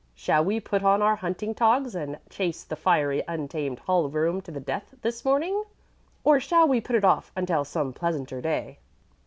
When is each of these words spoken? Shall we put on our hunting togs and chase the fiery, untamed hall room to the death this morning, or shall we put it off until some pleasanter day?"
Shall 0.15 0.43
we 0.43 0.59
put 0.59 0.81
on 0.81 1.03
our 1.03 1.17
hunting 1.17 1.53
togs 1.53 1.93
and 1.93 2.17
chase 2.27 2.63
the 2.63 2.75
fiery, 2.75 3.21
untamed 3.27 3.77
hall 3.81 4.09
room 4.09 4.41
to 4.41 4.49
the 4.49 4.59
death 4.59 4.95
this 5.03 5.23
morning, 5.23 5.63
or 6.23 6.39
shall 6.39 6.67
we 6.67 6.81
put 6.81 6.95
it 6.95 7.05
off 7.05 7.31
until 7.35 7.63
some 7.63 7.93
pleasanter 7.93 8.41
day?" 8.41 8.79